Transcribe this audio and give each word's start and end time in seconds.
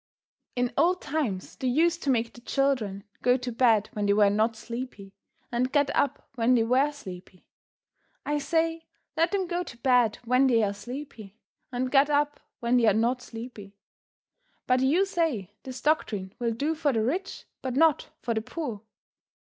In 0.55 0.73
old 0.77 0.99
times 0.99 1.57
they 1.57 1.67
used 1.67 2.01
to 2.01 2.09
make 2.09 2.33
the 2.33 2.41
children 2.41 3.03
go 3.21 3.37
to 3.37 3.51
bed 3.51 3.91
when 3.93 4.07
they 4.07 4.13
were 4.13 4.31
not 4.31 4.55
sleepy, 4.55 5.13
and 5.51 5.71
get 5.71 5.95
up 5.95 6.27
when 6.33 6.55
they 6.55 6.63
were 6.63 6.91
sleepy. 6.91 7.45
I 8.25 8.39
say 8.39 8.87
let 9.15 9.31
them 9.31 9.45
go 9.45 9.61
to 9.61 9.77
bed 9.77 10.17
when 10.25 10.47
they 10.47 10.63
are 10.63 10.73
sleepy, 10.73 11.37
and 11.71 11.91
get 11.91 12.09
up 12.09 12.39
when 12.61 12.77
they 12.77 12.87
are 12.87 12.95
not 12.95 13.21
sleepy. 13.21 13.75
But 14.65 14.79
you 14.79 15.05
say, 15.05 15.51
this 15.61 15.81
doctrine 15.81 16.33
will 16.39 16.51
do 16.55 16.73
for 16.73 16.91
the 16.91 17.03
rich 17.03 17.45
but 17.61 17.75
not 17.75 18.09
for 18.23 18.33
the 18.33 18.41
poor. 18.41 18.81